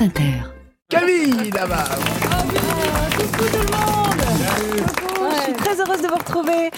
[0.00, 0.32] France Inter.
[0.88, 1.84] Camille là-bas.
[3.16, 4.20] Coucou tout le monde
[4.96, 6.70] Coucou, Je suis très heureuse de vous retrouver.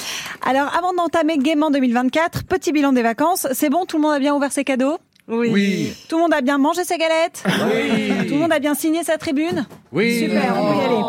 [0.44, 3.46] Alors, avant d'entamer gaiement 2024, petit bilan des vacances.
[3.52, 4.98] C'est bon, tout le monde a bien ouvert ses cadeaux?
[5.28, 5.94] Oui.
[6.08, 7.44] Tout le monde a bien mangé ses galettes?
[7.46, 8.26] Oui.
[8.26, 9.66] Tout le monde a bien signé sa tribune?
[9.92, 10.18] Oui.
[10.18, 11.02] Super, on peut y aller.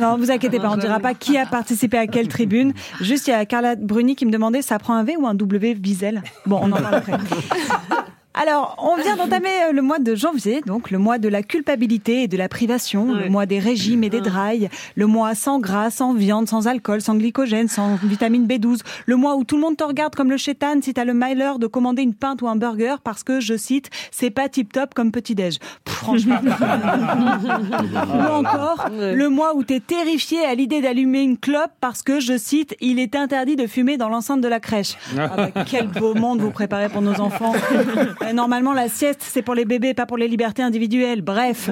[0.00, 2.72] Non, vous inquiétez pas, on ne dira pas qui a participé à quelle tribune.
[3.00, 5.34] Juste, il y a Carla Bruni qui me demandait, ça prend un V ou un
[5.34, 6.22] W Wiesel?
[6.46, 7.12] Bon, on en parle après.
[8.40, 12.22] Alors, on vient d'entamer euh, le mois de janvier, donc le mois de la culpabilité
[12.22, 15.90] et de la privation, le mois des régimes et des drailles, le mois sans gras,
[15.90, 19.76] sans viande, sans alcool, sans glycogène, sans vitamine B12, le mois où tout le monde
[19.76, 22.54] te regarde comme le chétan si t'as le malheur de commander une pinte ou un
[22.54, 25.58] burger parce que, je cite, c'est pas tip top comme petit-déj.
[25.84, 26.38] Franchement.
[26.44, 32.38] ou encore, le mois où t'es terrifié à l'idée d'allumer une clope parce que, je
[32.38, 34.96] cite, il est interdit de fumer dans l'enceinte de la crèche.
[35.20, 37.52] Ah bah, quel beau monde vous préparez pour nos enfants.
[38.28, 41.22] Euh, Normalement, la sieste, c'est pour les bébés, pas pour les libertés individuelles.
[41.22, 41.68] Bref.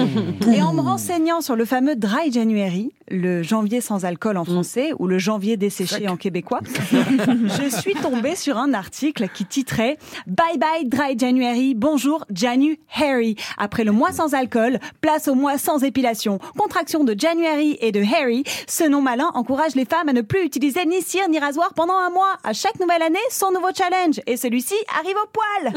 [0.54, 4.92] Et en me renseignant sur le fameux Dry January, le janvier sans alcool en français,
[4.98, 6.60] ou le janvier desséché en québécois,
[6.92, 13.36] je suis tombée sur un article qui titrait Bye bye Dry January, bonjour Janu Harry.
[13.58, 16.38] Après le mois sans alcool, place au mois sans épilation.
[16.56, 20.44] Contraction de January et de Harry, ce nom malin encourage les femmes à ne plus
[20.44, 22.36] utiliser ni cire ni rasoir pendant un mois.
[22.44, 24.20] À chaque nouvelle année, son nouveau challenge.
[24.26, 25.72] Et celui-ci arrive au poil.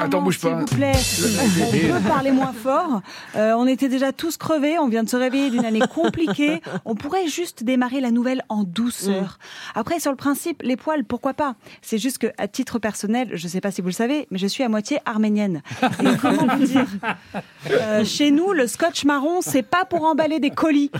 [0.00, 0.48] Attends, bouge pas.
[0.48, 0.92] S'il vous plaît,
[1.92, 3.02] on peut parler moins fort.
[3.36, 6.60] Euh, on était déjà tous crevés, on vient de se réveiller d'une année compliquée.
[6.84, 9.38] On pourrait juste démarrer la nouvelle en douceur.
[9.74, 11.54] Après, sur le principe, les poils, pourquoi pas?
[11.82, 14.46] C'est juste que, à titre personnel, je sais pas si vous le savez, mais je
[14.46, 15.62] suis à moitié arménienne.
[15.82, 16.86] Et comment vous dire?
[17.70, 20.90] Euh, Chez nous, le scotch marron, c'est pas pour emballer des colis.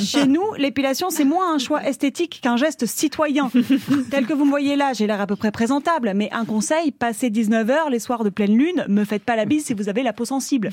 [0.00, 3.50] Chez nous, l'épilation, c'est moins un choix esthétique qu'un geste citoyen.
[4.10, 6.92] Tel que vous me voyez là, j'ai l'air à peu près présentable, mais un conseil,
[6.92, 10.02] passé 19h, les soirs de pleine lune, me faites pas la bise si vous avez
[10.02, 10.70] la peau sensible.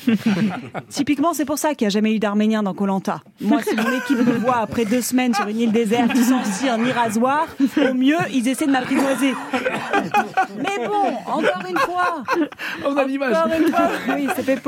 [0.89, 3.20] Typiquement, c'est pour ça qu'il n'y a jamais eu d'Arméniens dans Colanta.
[3.39, 6.77] Moi, si mon équipe me voit après deux semaines sur une île déserte, sans cire
[6.77, 7.47] ni rasoir,
[7.89, 9.33] au mieux, ils essaient de m'apprivoiser.
[10.57, 12.23] Mais bon, encore une fois,
[12.85, 13.35] On a l'image.
[13.35, 14.61] encore une fois, oui, c'est.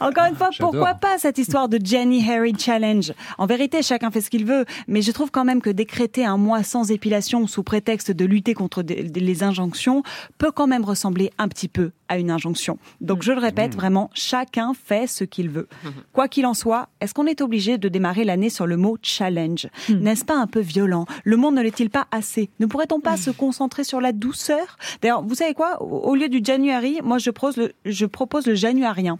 [0.00, 3.12] Encore une fois, pourquoi pas cette histoire de Jenny Harry Challenge?
[3.38, 6.36] En vérité, chacun fait ce qu'il veut, mais je trouve quand même que décréter un
[6.36, 10.02] mois sans épilation sous prétexte de lutter contre des- des- les injonctions
[10.38, 12.76] peut quand même ressembler un petit peu à une injonction.
[13.00, 15.68] Donc je le répète, vraiment, chacun fait ce qu'il veut.
[16.12, 19.68] Quoi qu'il en soit, est-ce qu'on est obligé de démarrer l'année sur le mot challenge
[19.88, 23.30] N'est-ce pas un peu violent Le monde ne l'est-il pas assez Ne pourrait-on pas se
[23.30, 27.30] concentrer sur la douceur D'ailleurs, vous savez quoi Au au lieu du January, moi je
[27.30, 29.16] propose le, je propose le januarien.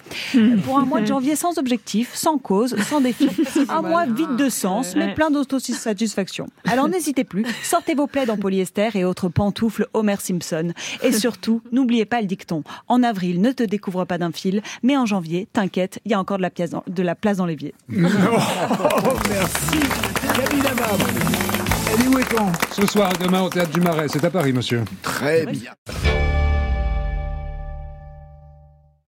[0.65, 3.29] Pour un mois de janvier sans objectif, sans cause, sans défi,
[3.69, 6.49] un mois vide de sens, mais plein d'autosatisfaction.
[6.67, 10.73] Alors n'hésitez plus, sortez vos plaids en polyester et autres pantoufles Homer Simpson.
[11.05, 12.65] Et surtout, n'oubliez pas le dicton.
[12.89, 16.21] En avril, ne te découvre pas d'un fil, mais en janvier, t'inquiète, il y a
[16.21, 17.75] encore de la, pièce dans- de la place dans l'évier.
[17.93, 19.81] Oh, merci.
[20.35, 20.63] Camille.
[21.93, 22.53] Elle est où et quand?
[22.73, 24.85] Ce soir et demain au Théâtre du Marais, c'est à Paris, monsieur.
[25.03, 25.73] Très bien.